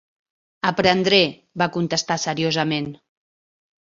"Aprendré", 0.69 1.19
va 1.63 1.67
contestar 1.77 2.17
seriosament. 2.25 2.87